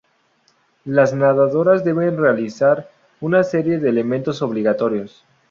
Las 0.83 1.13
nadadoras 1.13 1.83
deben 1.85 2.17
realizar 2.17 2.89
una 3.19 3.43
serie 3.43 3.77
de 3.77 3.89
elementos 3.89 4.41
obligatorios. 4.41 5.23